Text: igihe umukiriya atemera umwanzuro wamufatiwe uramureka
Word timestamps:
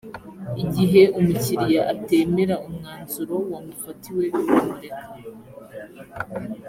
igihe 0.63 1.01
umukiriya 1.17 1.81
atemera 1.93 2.55
umwanzuro 2.67 3.35
wamufatiwe 3.51 4.23
uramureka 4.41 4.97